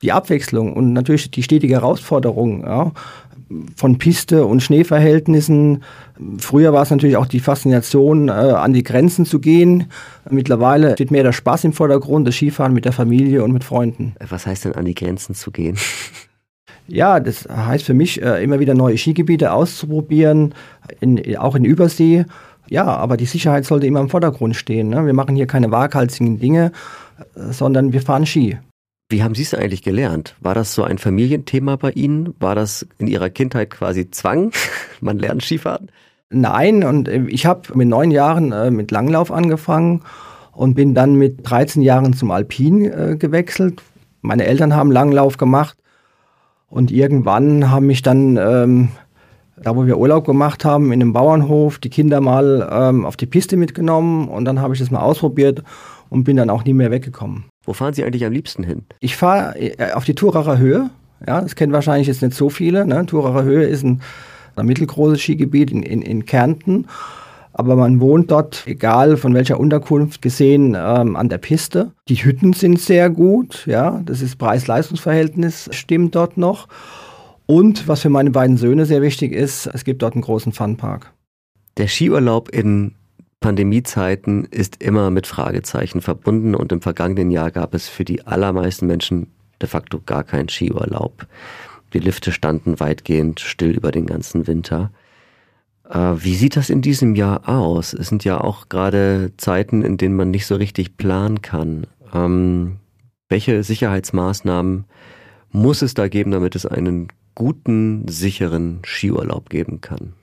Die 0.02 0.12
Abwechslung 0.12 0.74
und 0.74 0.92
natürlich 0.92 1.30
die 1.30 1.44
stetige 1.44 1.74
Herausforderung 1.74 2.62
ja, 2.62 2.92
von 3.76 3.98
Piste 3.98 4.44
und 4.44 4.60
Schneeverhältnissen. 4.60 5.84
Früher 6.38 6.72
war 6.72 6.82
es 6.82 6.90
natürlich 6.90 7.16
auch 7.16 7.26
die 7.26 7.40
Faszination, 7.40 8.28
äh, 8.28 8.32
an 8.32 8.72
die 8.72 8.82
Grenzen 8.82 9.24
zu 9.24 9.38
gehen. 9.38 9.86
Mittlerweile 10.28 10.94
steht 10.94 11.12
mehr 11.12 11.22
der 11.22 11.32
Spaß 11.32 11.64
im 11.64 11.72
Vordergrund, 11.72 12.26
das 12.26 12.34
Skifahren 12.34 12.74
mit 12.74 12.84
der 12.84 12.92
Familie 12.92 13.44
und 13.44 13.52
mit 13.52 13.64
Freunden. 13.64 14.14
Was 14.28 14.46
heißt 14.46 14.66
denn 14.66 14.74
an 14.74 14.84
die 14.84 14.94
Grenzen 14.94 15.34
zu 15.34 15.52
gehen? 15.52 15.78
Ja, 16.88 17.20
das 17.20 17.48
heißt 17.48 17.84
für 17.84 17.94
mich, 17.94 18.20
äh, 18.22 18.42
immer 18.42 18.60
wieder 18.60 18.74
neue 18.74 18.98
Skigebiete 18.98 19.52
auszuprobieren, 19.52 20.54
in, 21.00 21.36
auch 21.36 21.54
in 21.54 21.64
Übersee. 21.64 22.24
Ja, 22.68 22.84
aber 22.84 23.16
die 23.16 23.26
Sicherheit 23.26 23.64
sollte 23.64 23.86
immer 23.86 24.00
im 24.00 24.08
Vordergrund 24.08 24.56
stehen. 24.56 24.88
Ne? 24.88 25.06
Wir 25.06 25.12
machen 25.12 25.36
hier 25.36 25.46
keine 25.46 25.70
waghalsigen 25.70 26.38
Dinge, 26.38 26.72
äh, 27.34 27.52
sondern 27.52 27.92
wir 27.92 28.02
fahren 28.02 28.26
Ski. 28.26 28.58
Wie 29.10 29.22
haben 29.22 29.34
Sie 29.34 29.42
es 29.42 29.54
eigentlich 29.54 29.82
gelernt? 29.82 30.36
War 30.40 30.54
das 30.54 30.74
so 30.74 30.82
ein 30.82 30.98
Familienthema 30.98 31.76
bei 31.76 31.90
Ihnen? 31.90 32.34
War 32.40 32.54
das 32.54 32.86
in 32.98 33.06
Ihrer 33.06 33.30
Kindheit 33.30 33.70
quasi 33.70 34.10
Zwang? 34.10 34.52
Man 35.00 35.18
lernt 35.18 35.42
Skifahren? 35.42 35.90
Nein, 36.30 36.82
und 36.82 37.08
äh, 37.08 37.24
ich 37.28 37.46
habe 37.46 37.76
mit 37.76 37.88
neun 37.88 38.10
Jahren 38.10 38.74
mit 38.74 38.90
Langlauf 38.90 39.30
angefangen 39.30 40.02
und 40.52 40.74
bin 40.74 40.94
dann 40.94 41.14
mit 41.14 41.48
13 41.48 41.82
Jahren 41.82 42.12
zum 42.12 42.30
Alpin 42.30 43.18
gewechselt. 43.18 43.82
Meine 44.20 44.44
Eltern 44.44 44.74
haben 44.74 44.92
Langlauf 44.92 45.38
gemacht 45.38 45.78
und 46.72 46.90
irgendwann 46.90 47.70
haben 47.70 47.86
mich 47.86 48.00
dann, 48.00 48.38
ähm, 48.38 48.88
da 49.62 49.76
wo 49.76 49.84
wir 49.84 49.98
Urlaub 49.98 50.24
gemacht 50.24 50.64
haben, 50.64 50.86
in 50.86 51.02
einem 51.02 51.12
Bauernhof, 51.12 51.78
die 51.78 51.90
Kinder 51.90 52.22
mal 52.22 52.66
ähm, 52.72 53.04
auf 53.04 53.18
die 53.18 53.26
Piste 53.26 53.58
mitgenommen 53.58 54.26
und 54.26 54.46
dann 54.46 54.58
habe 54.58 54.72
ich 54.72 54.80
das 54.80 54.90
mal 54.90 55.00
ausprobiert 55.00 55.62
und 56.08 56.24
bin 56.24 56.38
dann 56.38 56.48
auch 56.48 56.64
nie 56.64 56.72
mehr 56.72 56.90
weggekommen. 56.90 57.44
Wo 57.64 57.74
fahren 57.74 57.92
Sie 57.92 58.02
eigentlich 58.02 58.24
am 58.24 58.32
liebsten 58.32 58.64
hin? 58.64 58.86
Ich 59.00 59.16
fahre 59.16 59.54
äh, 59.58 59.92
auf 59.92 60.04
die 60.04 60.14
Turacher 60.14 60.56
Höhe. 60.56 60.88
Ja, 61.26 61.42
das 61.42 61.56
kennen 61.56 61.74
wahrscheinlich 61.74 62.08
jetzt 62.08 62.22
nicht 62.22 62.34
so 62.34 62.48
viele. 62.48 62.86
Ne? 62.86 63.04
Turacher 63.04 63.44
Höhe 63.44 63.64
ist 63.64 63.84
ein, 63.84 64.00
ein 64.56 64.64
mittelgroßes 64.64 65.20
Skigebiet 65.20 65.70
in, 65.70 65.82
in, 65.82 66.00
in 66.00 66.24
Kärnten 66.24 66.86
aber 67.52 67.76
man 67.76 68.00
wohnt 68.00 68.30
dort, 68.30 68.64
egal 68.66 69.16
von 69.16 69.34
welcher 69.34 69.60
Unterkunft 69.60 70.22
gesehen, 70.22 70.76
ähm, 70.78 71.16
an 71.16 71.28
der 71.28 71.38
Piste. 71.38 71.92
Die 72.08 72.16
Hütten 72.16 72.52
sind 72.52 72.80
sehr 72.80 73.10
gut, 73.10 73.66
ja, 73.66 74.00
das 74.04 74.22
ist 74.22 74.36
Preis-Leistungs-Verhältnis 74.36 75.68
stimmt 75.72 76.14
dort 76.14 76.36
noch. 76.36 76.68
Und 77.46 77.88
was 77.88 78.00
für 78.00 78.08
meine 78.08 78.30
beiden 78.30 78.56
Söhne 78.56 78.86
sehr 78.86 79.02
wichtig 79.02 79.32
ist, 79.32 79.66
es 79.66 79.84
gibt 79.84 80.02
dort 80.02 80.14
einen 80.14 80.22
großen 80.22 80.52
Funpark. 80.52 81.12
Der 81.76 81.88
Skiurlaub 81.88 82.48
in 82.48 82.92
Pandemiezeiten 83.40 84.44
ist 84.44 84.82
immer 84.82 85.10
mit 85.10 85.26
Fragezeichen 85.26 86.00
verbunden 86.00 86.54
und 86.54 86.72
im 86.72 86.80
vergangenen 86.80 87.30
Jahr 87.30 87.50
gab 87.50 87.74
es 87.74 87.88
für 87.88 88.04
die 88.04 88.26
allermeisten 88.26 88.86
Menschen 88.86 89.32
de 89.60 89.68
facto 89.68 90.00
gar 90.04 90.24
keinen 90.24 90.48
Skiurlaub. 90.48 91.26
Die 91.92 91.98
Lifte 91.98 92.32
standen 92.32 92.80
weitgehend 92.80 93.40
still 93.40 93.72
über 93.72 93.90
den 93.90 94.06
ganzen 94.06 94.46
Winter. 94.46 94.90
Äh, 95.92 96.24
wie 96.24 96.34
sieht 96.34 96.56
das 96.56 96.70
in 96.70 96.80
diesem 96.80 97.14
Jahr 97.14 97.48
aus? 97.48 97.92
Es 97.92 98.08
sind 98.08 98.24
ja 98.24 98.40
auch 98.40 98.68
gerade 98.68 99.32
Zeiten, 99.36 99.82
in 99.82 99.96
denen 99.98 100.16
man 100.16 100.30
nicht 100.30 100.46
so 100.46 100.56
richtig 100.56 100.96
planen 100.96 101.42
kann. 101.42 101.86
Ähm, 102.14 102.78
welche 103.28 103.62
Sicherheitsmaßnahmen 103.62 104.84
muss 105.50 105.82
es 105.82 105.94
da 105.94 106.08
geben, 106.08 106.30
damit 106.30 106.56
es 106.56 106.66
einen 106.66 107.08
guten, 107.34 108.08
sicheren 108.08 108.80
Skiurlaub 108.84 109.50
geben 109.50 109.80
kann? 109.80 110.14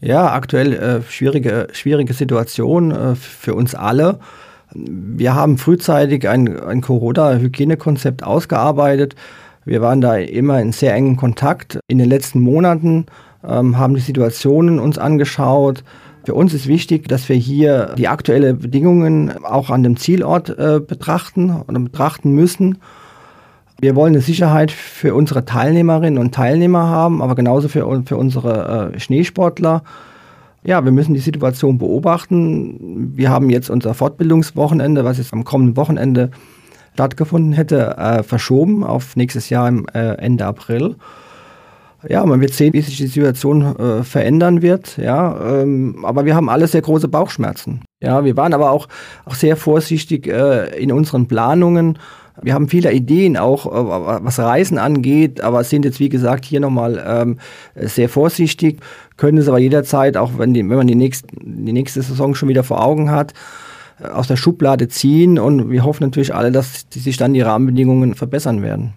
Ja, 0.00 0.32
aktuell 0.32 0.74
äh, 0.74 1.02
schwierige, 1.02 1.68
schwierige 1.72 2.12
Situation 2.12 2.90
äh, 2.90 3.14
für 3.14 3.54
uns 3.54 3.74
alle. 3.74 4.20
Wir 4.74 5.34
haben 5.34 5.56
frühzeitig 5.56 6.28
ein, 6.28 6.60
ein 6.60 6.80
Corona-Hygienekonzept 6.80 8.22
ausgearbeitet. 8.22 9.14
Wir 9.64 9.80
waren 9.80 10.00
da 10.00 10.16
immer 10.16 10.60
in 10.60 10.72
sehr 10.72 10.92
engen 10.94 11.16
Kontakt. 11.16 11.78
In 11.88 11.98
den 11.98 12.08
letzten 12.08 12.40
Monaten 12.40 13.06
haben 13.46 13.94
die 13.94 14.00
Situationen 14.00 14.78
uns 14.78 14.98
angeschaut. 14.98 15.84
Für 16.24 16.34
uns 16.34 16.54
ist 16.54 16.66
wichtig, 16.66 17.06
dass 17.08 17.28
wir 17.28 17.36
hier 17.36 17.94
die 17.98 18.08
aktuellen 18.08 18.58
Bedingungen 18.58 19.44
auch 19.44 19.68
an 19.68 19.82
dem 19.82 19.96
Zielort 19.96 20.48
äh, 20.48 20.80
betrachten 20.80 21.62
oder 21.68 21.78
betrachten 21.78 22.32
müssen. 22.32 22.78
Wir 23.78 23.94
wollen 23.94 24.14
eine 24.14 24.22
Sicherheit 24.22 24.70
für 24.70 25.14
unsere 25.14 25.44
Teilnehmerinnen 25.44 26.18
und 26.18 26.34
Teilnehmer 26.34 26.84
haben, 26.84 27.20
aber 27.20 27.34
genauso 27.34 27.68
für, 27.68 28.02
für 28.06 28.16
unsere 28.16 28.92
äh, 28.94 29.00
Schneesportler. 29.00 29.82
Ja, 30.62 30.82
wir 30.82 30.92
müssen 30.92 31.12
die 31.12 31.20
Situation 31.20 31.76
beobachten. 31.76 33.12
Wir 33.14 33.28
haben 33.28 33.50
jetzt 33.50 33.68
unser 33.68 33.92
Fortbildungswochenende, 33.92 35.04
was 35.04 35.18
jetzt 35.18 35.34
am 35.34 35.44
kommenden 35.44 35.76
Wochenende 35.76 36.30
stattgefunden 36.94 37.52
hätte, 37.52 37.98
äh, 37.98 38.22
verschoben 38.22 38.82
auf 38.82 39.14
nächstes 39.16 39.50
Jahr 39.50 39.68
im 39.68 39.86
äh, 39.92 40.14
Ende 40.14 40.46
April 40.46 40.96
ja, 42.08 42.24
man 42.24 42.40
wird 42.40 42.54
sehen, 42.54 42.72
wie 42.72 42.80
sich 42.80 42.96
die 42.96 43.06
Situation 43.06 43.76
äh, 43.76 44.02
verändern 44.04 44.62
wird. 44.62 44.96
Ja, 44.96 45.60
ähm, 45.62 46.04
aber 46.04 46.24
wir 46.24 46.34
haben 46.34 46.48
alle 46.48 46.66
sehr 46.66 46.82
große 46.82 47.08
Bauchschmerzen. 47.08 47.82
Ja, 48.02 48.24
wir 48.24 48.36
waren 48.36 48.54
aber 48.54 48.70
auch, 48.70 48.88
auch 49.24 49.34
sehr 49.34 49.56
vorsichtig 49.56 50.26
äh, 50.26 50.76
in 50.78 50.92
unseren 50.92 51.26
Planungen. 51.26 51.98
Wir 52.42 52.54
haben 52.54 52.68
viele 52.68 52.92
Ideen 52.92 53.36
auch, 53.36 53.66
äh, 53.66 54.24
was 54.24 54.38
Reisen 54.38 54.78
angeht, 54.78 55.40
aber 55.40 55.62
sind 55.64 55.84
jetzt, 55.84 56.00
wie 56.00 56.08
gesagt, 56.08 56.44
hier 56.44 56.60
nochmal 56.60 57.02
ähm, 57.06 57.38
sehr 57.76 58.08
vorsichtig, 58.08 58.80
können 59.16 59.38
es 59.38 59.48
aber 59.48 59.58
jederzeit, 59.58 60.16
auch 60.16 60.32
wenn, 60.38 60.52
die, 60.52 60.68
wenn 60.68 60.76
man 60.76 60.86
die, 60.86 60.96
nächst, 60.96 61.26
die 61.32 61.72
nächste 61.72 62.02
Saison 62.02 62.34
schon 62.34 62.48
wieder 62.48 62.64
vor 62.64 62.84
Augen 62.84 63.10
hat, 63.10 63.34
äh, 64.02 64.08
aus 64.08 64.26
der 64.26 64.36
Schublade 64.36 64.88
ziehen 64.88 65.38
und 65.38 65.70
wir 65.70 65.84
hoffen 65.84 66.04
natürlich 66.04 66.34
alle, 66.34 66.50
dass 66.50 66.86
sich 66.90 67.16
dann 67.16 67.34
die 67.34 67.42
Rahmenbedingungen 67.42 68.14
verbessern 68.14 68.62
werden. 68.62 68.94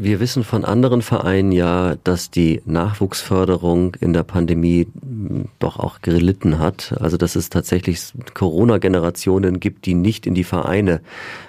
Wir 0.00 0.20
wissen 0.20 0.44
von 0.44 0.64
anderen 0.64 1.02
Vereinen 1.02 1.50
ja, 1.50 1.96
dass 2.04 2.30
die 2.30 2.62
Nachwuchsförderung 2.64 3.96
in 4.00 4.12
der 4.12 4.22
Pandemie 4.22 4.86
hm, 5.02 5.46
doch 5.58 5.80
auch 5.80 6.02
gelitten 6.02 6.60
hat. 6.60 6.94
Also 7.00 7.16
dass 7.16 7.34
es 7.34 7.50
tatsächlich 7.50 8.12
Corona-Generationen 8.32 9.58
gibt, 9.58 9.86
die 9.86 9.94
nicht 9.94 10.24
in 10.24 10.34
die 10.34 10.44
Vereine 10.44 11.00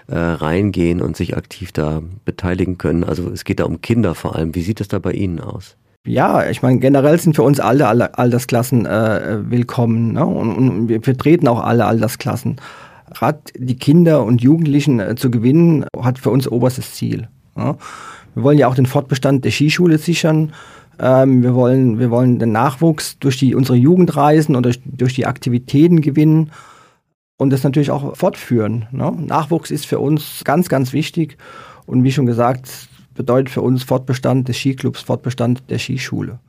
äh, 0.08 0.18
reingehen 0.18 1.00
und 1.00 1.16
sich 1.16 1.38
aktiv 1.38 1.72
da 1.72 2.02
beteiligen 2.26 2.80
können. 2.80 3.04
Also 3.04 3.30
es 3.30 3.44
geht 3.44 3.60
da 3.60 3.66
um 3.66 3.82
Kinder 3.82 4.16
vor 4.16 4.36
allem. 4.36 4.56
Wie 4.56 4.64
sieht 4.64 4.82
es 4.82 4.88
da 4.88 4.98
bei 4.98 5.12
Ihnen 5.12 5.40
aus? 5.40 5.76
Ja, 6.08 6.50
ich 6.50 6.64
meine, 6.64 6.80
generell 6.80 7.20
sind 7.20 7.36
für 7.36 7.44
uns 7.44 7.60
alle, 7.60 7.88
alle 7.88 8.18
Altersklassen 8.18 8.88
äh, 8.88 9.42
willkommen. 9.48 10.14
Ne? 10.14 10.26
Und, 10.26 10.56
und 10.56 10.90
wir 10.90 11.04
vertreten 11.04 11.48
auch 11.48 11.64
alle 11.64 11.86
Altersklassen. 11.86 12.56
Gerade 13.14 13.42
die 13.56 13.76
Kinder 13.76 14.24
und 14.24 14.42
Jugendlichen 14.42 15.00
äh, 15.00 15.14
zu 15.14 15.30
gewinnen, 15.30 15.86
hat 16.02 16.18
für 16.18 16.32
uns 16.32 16.48
oberstes 16.48 16.96
Ziel. 16.96 17.28
Ja? 17.56 17.78
Wir 18.36 18.44
wollen 18.44 18.58
ja 18.58 18.68
auch 18.68 18.76
den 18.76 18.86
Fortbestand 18.86 19.46
der 19.46 19.52
Skischule 19.52 19.98
sichern. 19.98 20.54
Ähm, 21.00 21.44
wir, 21.44 21.56
wollen, 21.56 22.00
wir 22.00 22.12
wollen 22.12 22.40
den 22.40 22.52
Nachwuchs 22.52 23.18
durch 23.20 23.38
die, 23.38 23.56
unsere 23.56 23.78
Jugendreisen 23.78 24.56
und 24.56 24.64
durch, 24.64 24.80
durch 24.86 25.14
die 25.14 25.26
Aktivitäten 25.26 26.02
gewinnen 26.02 26.52
und 27.38 27.52
das 27.52 27.64
natürlich 27.64 27.92
auch 27.92 28.16
fortführen. 28.16 28.88
Ne? 28.92 29.12
Nachwuchs 29.18 29.72
ist 29.72 29.86
für 29.86 30.00
uns 30.00 30.44
ganz, 30.44 30.68
ganz 30.70 30.94
wichtig 30.94 31.38
und 31.86 32.04
wie 32.04 32.12
schon 32.12 32.26
gesagt, 32.26 32.90
bedeutet 33.16 33.50
für 33.50 33.62
uns 33.62 33.84
Fortbestand 33.84 34.48
des 34.48 34.58
Skiclubs, 34.58 35.02
Fortbestand 35.02 35.70
der 35.70 35.80
Skischule. 35.80 36.40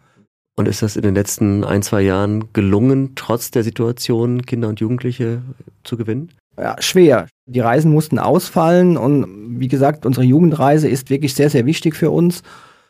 Und 0.56 0.68
ist 0.68 0.82
das 0.82 0.96
in 0.96 1.02
den 1.02 1.14
letzten 1.14 1.64
ein, 1.64 1.82
zwei 1.82 2.02
Jahren 2.02 2.52
gelungen, 2.52 3.12
trotz 3.14 3.50
der 3.50 3.62
Situation 3.62 4.42
Kinder 4.42 4.68
und 4.68 4.80
Jugendliche 4.80 5.42
zu 5.84 5.96
gewinnen? 5.96 6.32
Ja, 6.60 6.76
schwer. 6.80 7.26
Die 7.46 7.60
Reisen 7.60 7.90
mussten 7.90 8.18
ausfallen 8.18 8.96
und 8.96 9.58
wie 9.58 9.68
gesagt, 9.68 10.06
unsere 10.06 10.24
Jugendreise 10.24 10.88
ist 10.88 11.10
wirklich 11.10 11.34
sehr, 11.34 11.50
sehr 11.50 11.66
wichtig 11.66 11.96
für 11.96 12.10
uns, 12.10 12.42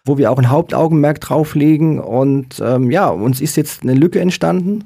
wo 0.04 0.18
wir 0.18 0.30
auch 0.30 0.38
ein 0.38 0.50
Hauptaugenmerk 0.50 1.20
drauf 1.20 1.54
legen. 1.54 1.98
Und 2.00 2.60
ähm, 2.64 2.90
ja, 2.90 3.08
uns 3.08 3.40
ist 3.40 3.56
jetzt 3.56 3.82
eine 3.82 3.94
Lücke 3.94 4.20
entstanden 4.20 4.84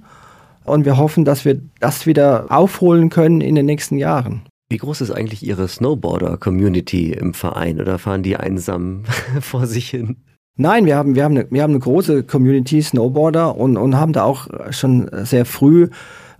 und 0.64 0.84
wir 0.84 0.96
hoffen, 0.96 1.24
dass 1.24 1.44
wir 1.44 1.60
das 1.80 2.06
wieder 2.06 2.46
aufholen 2.48 3.10
können 3.10 3.40
in 3.40 3.54
den 3.54 3.66
nächsten 3.66 3.98
Jahren. 3.98 4.42
Wie 4.70 4.78
groß 4.78 5.02
ist 5.02 5.10
eigentlich 5.10 5.46
Ihre 5.46 5.68
Snowboarder-Community 5.68 7.12
im 7.12 7.34
Verein 7.34 7.80
oder 7.80 7.98
fahren 7.98 8.22
die 8.22 8.36
einsam 8.36 9.04
vor 9.40 9.66
sich 9.66 9.90
hin? 9.90 10.16
Nein, 10.56 10.86
wir 10.86 10.96
haben, 10.96 11.16
wir 11.16 11.24
haben, 11.24 11.36
eine, 11.36 11.50
wir 11.50 11.62
haben 11.62 11.72
eine 11.72 11.80
große 11.80 12.22
Community 12.22 12.80
Snowboarder 12.80 13.56
und, 13.56 13.76
und 13.76 13.96
haben 13.96 14.12
da 14.12 14.22
auch 14.22 14.46
schon 14.70 15.10
sehr 15.24 15.46
früh 15.46 15.88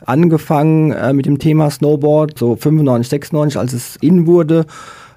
angefangen 0.07 0.93
äh, 0.93 1.13
mit 1.13 1.27
dem 1.27 1.39
Thema 1.39 1.71
Snowboard, 1.71 2.39
so 2.39 2.57
95, 2.57 3.09
96, 3.09 3.59
als 3.59 3.73
es 3.73 3.97
in 3.97 4.27
wurde 4.27 4.67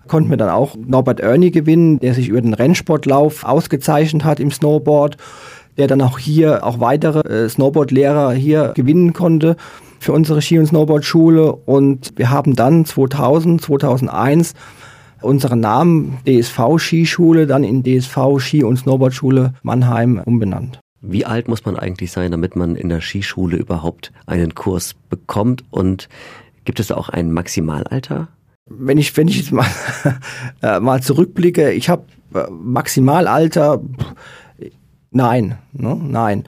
konnten 0.08 0.30
wir 0.30 0.38
dann 0.38 0.50
auch 0.50 0.76
Norbert 0.76 1.20
Ernie 1.20 1.52
gewinnen, 1.52 2.00
der 2.00 2.14
sich 2.14 2.30
über 2.30 2.42
den 2.42 2.54
Rennsportlauf 2.54 3.44
ausgezeichnet 3.44 4.24
hat 4.24 4.40
im 4.40 4.52
Snowboard, 4.52 5.18
der 5.78 5.88
dann 5.88 6.02
auch 6.02 6.18
hier 6.18 6.66
auch 6.66 6.80
weitere 6.80 7.20
äh, 7.28 7.50
Snowboardlehrer 7.50 8.34
hier 8.34 8.72
gewinnen 8.76 9.14
konnte. 9.14 9.56
für 10.00 10.14
unsere 10.14 10.44
Ski- 10.44 10.60
und 10.60 10.68
Snowboardschule 10.68 11.52
und 11.52 12.14
wir 12.18 12.30
haben 12.30 12.56
dann 12.56 12.86
2000, 12.86 13.62
2001 13.62 14.54
unseren 15.22 15.60
Namen 15.60 16.20
DSV 16.28 16.78
Skischule 16.78 17.48
dann 17.48 17.64
in 17.64 17.82
DSV 17.82 18.38
Ski- 18.38 18.64
und 18.64 18.78
Snowboardschule 18.78 19.54
Mannheim 19.64 20.22
umbenannt. 20.24 20.80
Wie 21.02 21.26
alt 21.26 21.48
muss 21.48 21.66
man 21.66 21.78
eigentlich 21.78 22.12
sein, 22.12 22.32
damit 22.32 22.56
man 22.56 22.76
in 22.76 22.90
der 22.90 23.02
Skischule 23.02 23.58
überhaupt 23.58 24.12
einen 24.26 24.56
Kurs 24.56 24.96
bekommt? 25.10 25.64
Und 25.70 26.10
gibt 26.66 26.80
es 26.80 26.92
auch 26.92 27.10
ein 27.10 27.32
Maximalalter? 27.32 28.30
Wenn 28.70 28.98
ich, 28.98 29.16
wenn 29.16 29.28
ich 29.28 29.38
jetzt 29.38 29.52
mal, 29.52 29.68
äh, 30.62 30.80
mal 30.80 31.02
zurückblicke, 31.02 31.72
ich 31.72 31.90
habe 31.90 32.04
äh, 32.34 32.50
Maximalalter, 32.50 33.82
nein, 35.12 35.58
ne, 35.72 35.96
nein. 35.96 36.44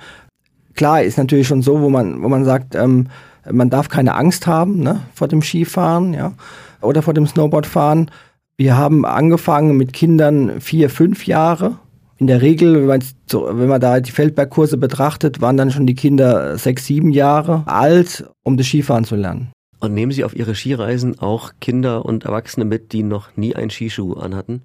Klar 0.75 1.03
ist 1.03 1.17
natürlich 1.17 1.47
schon 1.47 1.61
so, 1.61 1.81
wo 1.81 1.89
man, 1.89 2.21
wo 2.21 2.29
man 2.29 2.45
sagt, 2.45 2.75
ähm, 2.75 3.07
man 3.49 3.69
darf 3.69 3.89
keine 3.89 4.15
Angst 4.15 4.47
haben 4.47 4.79
ne, 4.79 5.01
vor 5.13 5.27
dem 5.27 5.41
Skifahren 5.41 6.13
ja, 6.13 6.33
oder 6.81 7.01
vor 7.01 7.13
dem 7.13 7.27
Snowboardfahren. 7.27 8.11
Wir 8.57 8.77
haben 8.77 9.05
angefangen 9.05 9.77
mit 9.77 9.93
Kindern 9.93 10.59
vier, 10.59 10.89
fünf 10.89 11.25
Jahre. 11.25 11.77
In 12.19 12.27
der 12.27 12.41
Regel, 12.41 12.89
wenn, 12.89 13.01
wenn 13.31 13.69
man 13.69 13.79
da 13.79 14.01
die 14.01 14.11
Feldbergkurse 14.11 14.77
betrachtet, 14.77 15.39
waren 15.39 15.55
dann 15.55 15.71
schon 15.71 15.87
die 15.87 15.95
Kinder 15.95 16.57
sechs, 16.57 16.85
sieben 16.85 17.11
Jahre 17.11 17.63
alt, 17.65 18.29
um 18.43 18.57
das 18.57 18.67
Skifahren 18.67 19.05
zu 19.05 19.15
lernen. 19.15 19.53
Und 19.79 19.93
nehmen 19.93 20.11
Sie 20.11 20.25
auf 20.25 20.35
Ihre 20.35 20.53
Skireisen 20.53 21.17
auch 21.19 21.53
Kinder 21.61 22.03
und 22.03 22.25
Erwachsene 22.25 22.65
mit, 22.65 22.91
die 22.91 23.03
noch 23.03 23.37
nie 23.37 23.55
einen 23.55 23.69
Skischuh 23.69 24.15
anhatten? 24.15 24.63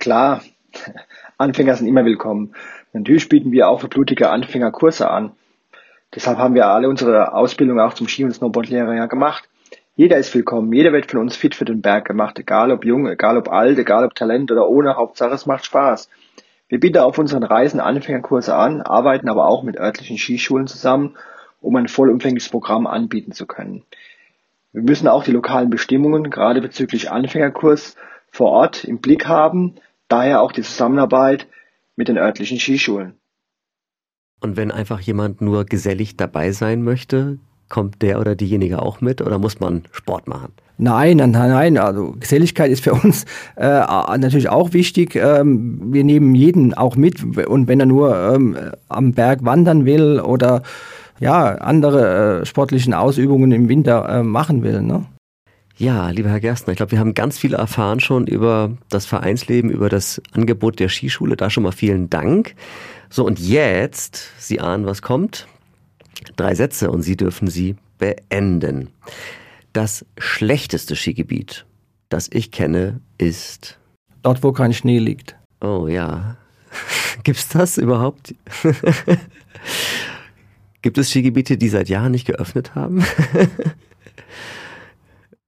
Klar, 0.00 0.42
Anfänger 1.38 1.76
sind 1.76 1.86
immer 1.86 2.04
willkommen. 2.04 2.56
Natürlich 2.92 3.28
bieten 3.28 3.52
wir 3.52 3.68
auch 3.68 3.82
für 3.82 3.88
blutige 3.88 4.30
Anfänger 4.30 4.72
Kurse 4.72 5.08
an. 5.08 5.30
Deshalb 6.12 6.38
haben 6.38 6.56
wir 6.56 6.66
alle 6.66 6.88
unsere 6.88 7.34
Ausbildung 7.34 7.78
auch 7.78 7.94
zum 7.94 8.08
Ski- 8.08 8.24
und 8.24 8.32
Snowboardlehrer 8.32 8.96
ja 8.96 9.06
gemacht. 9.06 9.48
Jeder 9.94 10.16
ist 10.16 10.34
willkommen, 10.34 10.72
jeder 10.72 10.92
wird 10.92 11.08
von 11.08 11.20
uns 11.20 11.36
fit 11.36 11.54
für 11.54 11.64
den 11.64 11.82
Berg 11.82 12.04
gemacht, 12.04 12.36
egal 12.40 12.72
ob 12.72 12.84
jung, 12.84 13.06
egal 13.06 13.36
ob 13.36 13.48
alt, 13.48 13.78
egal 13.78 14.04
ob 14.04 14.16
Talent 14.16 14.50
oder 14.50 14.68
ohne, 14.68 14.96
Hauptsache 14.96 15.34
es 15.34 15.46
macht 15.46 15.64
Spaß. 15.64 16.08
Wir 16.68 16.80
bieten 16.80 16.98
auf 16.98 17.18
unseren 17.18 17.44
Reisen 17.44 17.78
Anfängerkurse 17.78 18.54
an, 18.54 18.82
arbeiten 18.82 19.28
aber 19.28 19.46
auch 19.46 19.62
mit 19.62 19.78
örtlichen 19.78 20.18
Skischulen 20.18 20.66
zusammen, 20.66 21.16
um 21.60 21.76
ein 21.76 21.88
vollumfängliches 21.88 22.50
Programm 22.50 22.86
anbieten 22.86 23.32
zu 23.32 23.46
können. 23.46 23.84
Wir 24.72 24.82
müssen 24.82 25.08
auch 25.08 25.24
die 25.24 25.32
lokalen 25.32 25.70
Bestimmungen, 25.70 26.30
gerade 26.30 26.60
bezüglich 26.60 27.10
Anfängerkurs, 27.10 27.96
vor 28.30 28.50
Ort 28.50 28.84
im 28.84 28.98
Blick 28.98 29.26
haben, 29.26 29.76
daher 30.08 30.42
auch 30.42 30.52
die 30.52 30.62
Zusammenarbeit 30.62 31.46
mit 31.94 32.08
den 32.08 32.18
örtlichen 32.18 32.58
Skischulen. 32.58 33.14
Und 34.40 34.56
wenn 34.56 34.70
einfach 34.70 35.00
jemand 35.00 35.40
nur 35.40 35.64
gesellig 35.64 36.16
dabei 36.16 36.52
sein 36.52 36.82
möchte, 36.82 37.38
kommt 37.68 38.02
der 38.02 38.20
oder 38.20 38.34
diejenige 38.34 38.82
auch 38.82 39.00
mit 39.00 39.20
oder 39.20 39.38
muss 39.38 39.60
man 39.60 39.82
Sport 39.92 40.28
machen? 40.28 40.52
Nein, 40.78 41.16
nein, 41.16 41.30
nein. 41.30 41.78
Also 41.78 42.14
Geselligkeit 42.20 42.70
ist 42.70 42.84
für 42.84 42.92
uns 42.92 43.24
äh, 43.56 43.80
natürlich 44.18 44.48
auch 44.48 44.72
wichtig. 44.72 45.16
Ähm, 45.16 45.92
wir 45.92 46.04
nehmen 46.04 46.34
jeden 46.34 46.74
auch 46.74 46.96
mit 46.96 47.22
und 47.46 47.66
wenn 47.68 47.80
er 47.80 47.86
nur 47.86 48.14
ähm, 48.16 48.56
am 48.88 49.12
Berg 49.12 49.44
wandern 49.44 49.86
will 49.86 50.20
oder 50.20 50.62
ja 51.18 51.46
andere 51.56 52.40
äh, 52.42 52.46
sportlichen 52.46 52.92
Ausübungen 52.92 53.52
im 53.52 53.68
Winter 53.68 54.06
äh, 54.08 54.22
machen 54.22 54.62
will. 54.62 54.82
Ne? 54.82 55.06
Ja, 55.78 56.08
lieber 56.10 56.30
Herr 56.30 56.40
Gerstner, 56.40 56.72
ich 56.72 56.78
glaube, 56.78 56.92
wir 56.92 56.98
haben 56.98 57.12
ganz 57.14 57.38
viel 57.38 57.52
erfahren 57.52 58.00
schon 58.00 58.26
über 58.26 58.72
das 58.88 59.04
Vereinsleben, 59.04 59.70
über 59.70 59.90
das 59.90 60.22
Angebot 60.32 60.78
der 60.78 60.88
Skischule. 60.88 61.36
Da 61.36 61.50
schon 61.50 61.64
mal 61.64 61.72
vielen 61.72 62.08
Dank. 62.08 62.54
So, 63.10 63.26
und 63.26 63.38
jetzt, 63.38 64.30
Sie 64.38 64.60
ahnen, 64.60 64.86
was 64.86 65.02
kommt. 65.02 65.46
Drei 66.36 66.54
Sätze 66.54 66.90
und 66.90 67.02
Sie 67.02 67.16
dürfen 67.16 67.48
sie 67.48 67.76
beenden. 67.98 68.90
Das 69.72 70.04
schlechteste 70.18 70.96
Skigebiet, 70.96 71.66
das 72.08 72.28
ich 72.32 72.50
kenne, 72.50 73.00
ist. 73.18 73.78
Dort, 74.22 74.42
wo 74.42 74.52
kein 74.52 74.72
Schnee 74.72 74.98
liegt. 74.98 75.36
Oh 75.60 75.86
ja. 75.88 76.36
Gibt's 77.22 77.48
das 77.48 77.78
überhaupt? 77.78 78.34
Gibt 80.82 80.98
es 80.98 81.10
Skigebiete, 81.10 81.56
die 81.56 81.68
seit 81.68 81.88
Jahren 81.88 82.12
nicht 82.12 82.26
geöffnet 82.26 82.74
haben? 82.74 83.04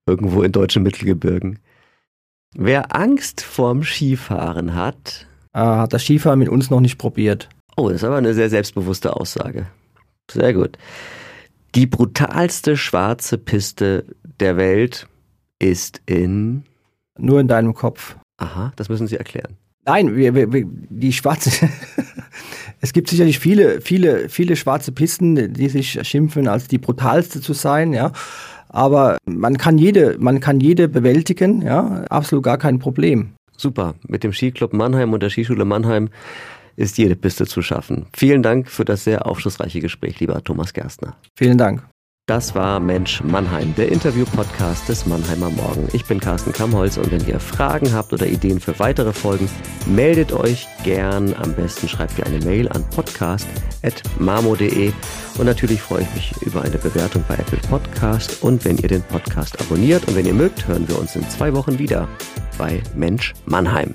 Irgendwo 0.07 0.43
in 0.43 0.53
deutschen 0.53 0.83
Mittelgebirgen. 0.83 1.59
Wer 2.55 2.97
Angst 2.97 3.43
vorm 3.43 3.85
Skifahren 3.85 4.75
hat, 4.75 5.27
äh, 5.53 5.61
hat 5.61 5.93
das 5.93 6.03
Skifahren 6.03 6.39
mit 6.39 6.49
uns 6.49 6.71
noch 6.71 6.81
nicht 6.81 6.99
probiert. 6.99 7.49
Oh, 7.77 7.89
das 7.89 7.99
ist 7.99 8.05
aber 8.05 8.17
eine 8.17 8.35
sehr 8.35 8.51
selbstbewusste 8.51 9.15
Aussage. 9.15 9.67
Sehr 10.31 10.53
gut. 10.53 10.79
Die 11.75 11.87
brutalste 11.87 12.77
schwarze 12.77 13.39
Piste 13.39 14.05
der 14.41 14.57
Welt 14.57 15.07
ist 15.59 16.01
in. 16.07 16.65
Nur 17.19 17.41
in 17.41 17.49
deinem 17.49 17.75
Kopf. 17.75 18.17
Aha, 18.39 18.73
das 18.77 18.89
müssen 18.89 19.07
Sie 19.07 19.17
erklären. 19.17 19.57
Nein, 19.85 20.17
wir, 20.17 20.35
wir, 20.35 20.65
die 20.67 21.13
schwarze. 21.13 21.69
es 22.81 22.93
gibt 22.93 23.09
sicherlich 23.09 23.39
viele, 23.39 23.81
viele, 23.81 24.29
viele 24.29 24.55
schwarze 24.55 24.93
Pisten, 24.93 25.53
die 25.53 25.69
sich 25.69 25.99
schimpfen, 26.07 26.47
als 26.47 26.69
die 26.69 26.79
brutalste 26.79 27.41
zu 27.41 27.55
sein, 27.55 27.93
ja. 27.93 28.13
Aber 28.69 29.17
man 29.25 29.57
kann 29.57 29.79
jede, 29.79 30.17
man 30.19 30.41
kann 30.41 30.61
jede 30.61 30.89
bewältigen, 30.89 31.63
ja, 31.63 32.05
absolut 32.11 32.45
gar 32.45 32.59
kein 32.59 32.79
Problem. 32.79 33.33
Super. 33.57 33.95
Mit 34.07 34.25
dem 34.25 34.33
Skiclub 34.33 34.73
Mannheim 34.73 35.13
und 35.13 35.23
der 35.23 35.31
Skischule 35.31 35.65
Mannheim 35.65 36.11
ist 36.79 36.97
jede 36.97 37.17
Piste 37.17 37.47
zu 37.47 37.61
schaffen. 37.61 38.07
Vielen 38.17 38.43
Dank 38.43 38.71
für 38.71 38.85
das 38.85 39.03
sehr 39.05 39.27
aufschlussreiche 39.27 39.81
Gespräch, 39.81 40.21
lieber 40.21 40.43
Thomas 40.45 40.73
Gerstner. 40.73 41.17
Vielen 41.37 41.59
Dank. 41.59 41.83
Das 42.27 42.55
war 42.55 42.79
Mensch 42.79 43.25
Mannheim, 43.25 43.75
der 43.75 43.91
Interview-Podcast 43.91 44.87
des 44.87 45.07
Mannheimer 45.07 45.49
Morgen. 45.49 45.89
Ich 45.95 46.05
bin 46.05 46.21
Carsten 46.21 46.53
Kamholz 46.53 46.99
und 46.99 47.11
wenn 47.11 47.27
ihr 47.27 47.41
Fragen 47.41 47.95
habt 47.95 48.13
oder 48.13 48.27
Ideen 48.27 48.61
für 48.61 48.79
weitere 48.79 49.15
Folgen, 49.15 49.49
meldet 49.87 50.35
euch 50.35 50.69
gern. 50.85 51.33
Am 51.35 51.55
besten 51.55 51.89
schreibt 51.89 52.19
ihr 52.19 52.27
eine 52.27 52.45
Mail 52.45 52.69
an 52.69 52.85
podcast.mamo.de 52.91 54.93
und 55.39 55.47
natürlich 55.47 55.81
freue 55.81 56.03
ich 56.03 56.15
mich 56.15 56.35
über 56.43 56.61
eine 56.61 56.77
Bewertung 56.77 57.25
bei 57.27 57.37
Apple 57.37 57.61
Podcast 57.67 58.43
und 58.43 58.67
wenn 58.67 58.77
ihr 58.77 58.89
den 58.89 59.03
Podcast 59.05 59.59
abonniert 59.59 60.07
und 60.07 60.15
wenn 60.15 60.27
ihr 60.27 60.35
mögt, 60.35 60.69
hören 60.69 60.87
wir 60.87 60.99
uns 60.99 61.17
in 61.17 61.27
zwei 61.31 61.55
Wochen 61.55 61.79
wieder 61.79 62.07
bei 62.59 62.83
Mensch 62.95 63.33
Mannheim. 63.47 63.95